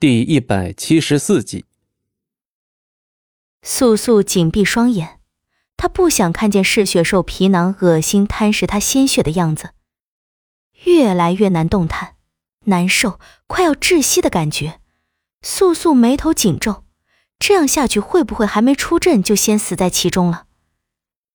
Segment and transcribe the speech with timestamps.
[0.00, 1.64] 第一百七十四集，
[3.62, 5.18] 素素紧闭双眼，
[5.76, 9.70] 她不想看见嗜血兽皮囊恶心贪食她鲜血的样子，
[10.84, 12.14] 越来越难动弹，
[12.66, 14.78] 难受，快要窒息的感觉。
[15.42, 16.84] 素素眉头紧皱，
[17.40, 20.46] 这样下去会不会还没出阵就先死在其中了？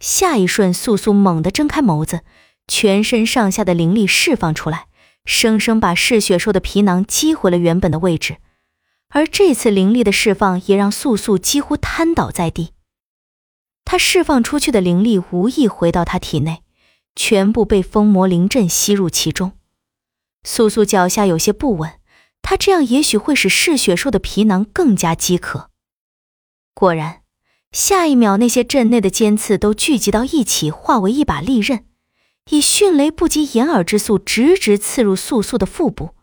[0.00, 2.22] 下一瞬，素素猛地睁开眸子，
[2.66, 4.88] 全身上下的灵力释放出来，
[5.24, 8.38] 生生把嗜血兽的皮囊击回了原本的位置。
[9.10, 12.72] 而这次灵力的释放，也让素素几乎瘫倒在地。
[13.84, 16.62] 他释放出去的灵力无意回到他体内，
[17.16, 19.52] 全部被封魔灵阵吸入其中。
[20.44, 21.98] 素素脚下有些不稳，
[22.42, 25.70] 他这样也许会使嗜血兽的皮囊更加饥渴。
[26.74, 27.22] 果然，
[27.72, 31.86] 下一秒，那些阵内的尖刺都聚集到一起，化为一把利刃，
[32.50, 36.14] 以迅雷不及掩耳之速，直直刺入素素的腹部。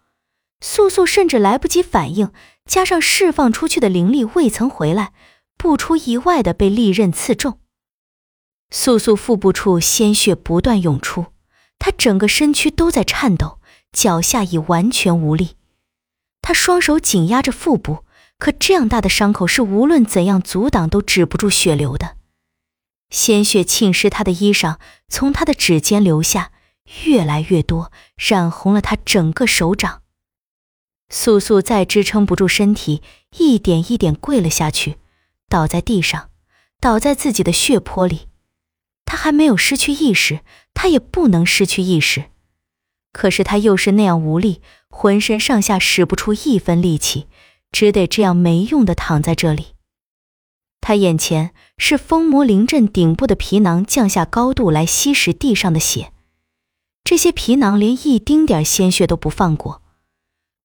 [0.62, 2.32] 素素甚至来不及反应。
[2.66, 5.14] 加上释放出去的灵力未曾回来，
[5.56, 7.60] 不出意外的被利刃刺中。
[8.72, 11.28] 素素腹部处鲜血不断涌出，
[11.78, 13.60] 她整个身躯都在颤抖，
[13.92, 15.58] 脚下已完全无力。
[16.42, 18.04] 她双手紧压着腹部，
[18.40, 22.18] 可这样大的伤口是无论怎样阻挡都止不住血流的。
[23.12, 26.52] 鲜血浸湿她的衣裳，从她的指尖流下，
[27.04, 30.02] 越来越多，染红了她整个手掌。
[31.10, 33.02] 素素再支撑不住身体，
[33.38, 34.98] 一点一点跪了下去，
[35.48, 36.30] 倒在地上，
[36.80, 38.28] 倒在自己的血泊里。
[39.06, 40.42] 她还没有失去意识，
[40.74, 42.26] 她也不能失去意识。
[43.12, 47.28] 可是她又是那样无力，浑身上下使不出一分力气，
[47.72, 49.68] 只得这样没用的躺在这里。
[50.82, 56.12] 她眼前是风魔灵阵顶部的皮囊降下高度来吸食地上的血，
[57.04, 59.84] 这些皮囊连一丁点鲜血都不放过。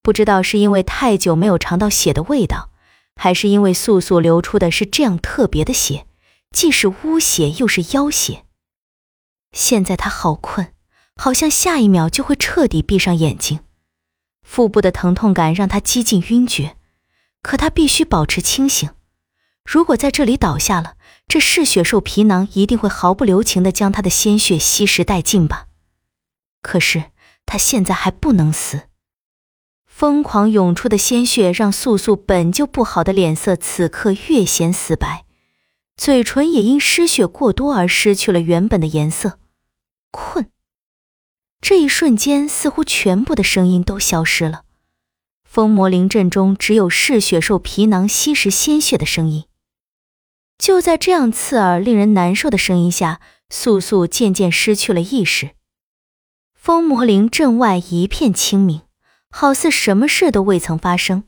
[0.03, 2.71] 不知道是因为太久没有尝到血的味道，
[3.17, 6.07] 还是因为素素流出的是这样特别的血，
[6.51, 8.45] 既是污血又是妖血。
[9.53, 10.73] 现在他好困，
[11.17, 13.61] 好像下一秒就会彻底闭上眼睛。
[14.43, 16.77] 腹部的疼痛感让他几近晕厥，
[17.43, 18.91] 可他必须保持清醒。
[19.65, 20.95] 如果在这里倒下了，
[21.29, 25.67] 这嗜血兽皮囊一定会毫不留情地将他的鲜血吸食殆尽吧？
[26.63, 27.11] 可是
[27.45, 28.89] 他现在还不能死。
[30.01, 35.27] 疯狂涌出的鲜血让素素本就不好的脸色此刻越显死白，
[35.95, 39.39] 嘴唇也因失血过多而失去了原本的颜色。
[40.11, 40.51] 困。
[41.61, 44.63] 这一瞬间，似乎全部的声音都消失了，
[45.45, 49.45] 风魔灵阵中只有嗜血兽皮囊吸食鲜血的声音。
[50.57, 55.51] 就在这样刺耳、令人难受的声音下，素素渐渐失去了意识。
[56.55, 58.81] 风魔灵阵外一片清明。
[59.31, 61.25] 好似什么事都未曾发生。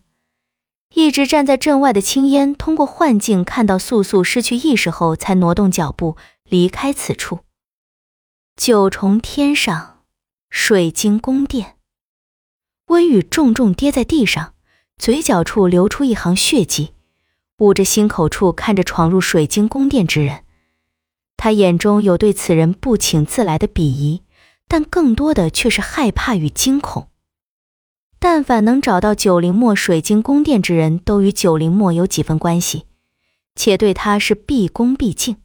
[0.95, 7.41] 一直站在镇外的青烟，通过幻境看到素素失去意识后，才挪动脚步离开此处。
[8.57, 10.03] 九重天上，
[10.51, 11.77] 水晶宫殿，
[12.89, 14.53] 温雨重重跌在地上，
[14.99, 16.93] 嘴角处流出一行血迹，
[17.57, 20.45] 捂着心口处看着闯入水晶宫殿之人，
[21.39, 24.25] 他眼中有对此人不请自来的鄙夷，
[24.69, 27.09] 但更多的却是害怕与惊恐。
[28.23, 32.85] 但凡能找到九灵墨水晶宫殿之人，都与九灵墨有几分关系，
[33.57, 35.39] 且对他是毕恭毕敬。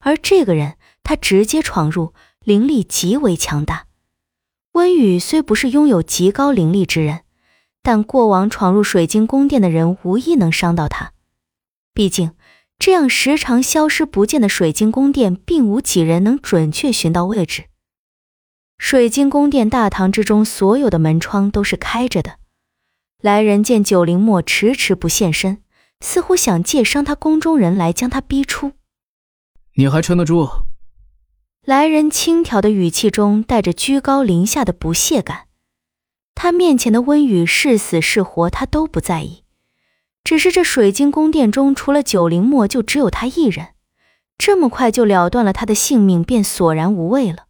[0.00, 2.12] 而这个人，他直接闯入，
[2.44, 3.86] 灵力极为强大。
[4.72, 7.22] 温雨虽不是拥有极高灵力之人，
[7.82, 11.12] 但过往闯入水晶宫殿的人，无一能伤到他。
[11.94, 12.32] 毕竟，
[12.78, 17.64] 这样时常消失不见的水晶宫殿，并无几人能准确寻到位置。
[18.86, 22.32] 水晶宫殿大堂之中，所有的门窗都是开着的。
[23.22, 25.62] 来人见九灵墨迟迟不现身，
[26.00, 28.72] 似乎想借伤他宫中人来将他逼出。
[29.76, 30.66] 你还撑得住？
[31.64, 35.46] 来人轻佻的语气中带着居高临下的不屑感。
[36.34, 39.44] 他面前的温雨是死是活，他都不在意。
[40.22, 43.68] 只是这水晶宫殿中，除了九灵墨，就只有他一人。
[44.36, 47.46] 这么快就了断了他的性命，便索然无味了。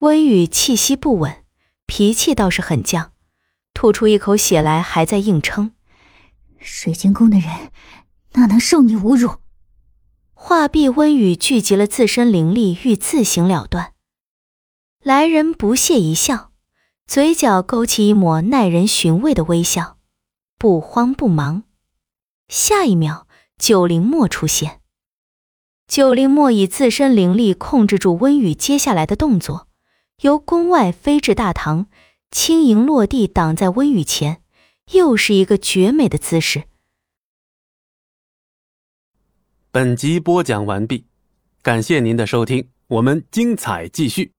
[0.00, 1.44] 温雨气息不稳，
[1.84, 3.10] 脾气倒是很犟，
[3.74, 5.72] 吐出一口血来，还在硬撑。
[6.58, 7.70] 水晶宫的人
[8.32, 9.36] 哪能受你侮辱？
[10.32, 13.92] 话毕，温雨聚集了自身灵力，欲自行了断。
[15.02, 16.50] 来人不屑一笑，
[17.06, 19.98] 嘴角勾起一抹耐人寻味的微笑，
[20.56, 21.64] 不慌不忙。
[22.48, 23.26] 下一秒，
[23.58, 24.80] 九灵墨出现。
[25.86, 29.66] 九灵墨以自身灵力控制住温雨接下来的动作。
[30.20, 31.86] 由宫外飞至大堂，
[32.30, 34.42] 轻盈落地挡在温雨前，
[34.92, 36.64] 又是一个绝美的姿势。
[39.70, 41.06] 本集播讲完毕，
[41.62, 44.32] 感谢您的收听，我们精彩继续。